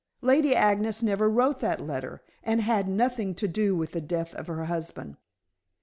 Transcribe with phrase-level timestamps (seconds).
[0.23, 4.47] Lady Agnes never wrote that letter, and had nothing to do with the death of
[4.47, 5.15] her husband."